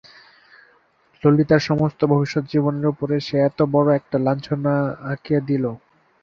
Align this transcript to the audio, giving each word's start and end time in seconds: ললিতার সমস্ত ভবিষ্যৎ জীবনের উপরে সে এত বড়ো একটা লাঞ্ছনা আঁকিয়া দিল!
ললিতার 1.23 1.61
সমস্ত 1.69 1.99
ভবিষ্যৎ 2.11 2.43
জীবনের 2.53 2.91
উপরে 2.93 3.15
সে 3.19 3.35
এত 3.41 3.59
বড়ো 3.73 3.89
একটা 3.93 4.17
লাঞ্ছনা 4.19 4.73
আঁকিয়া 5.11 5.39
দিল! 5.49 5.63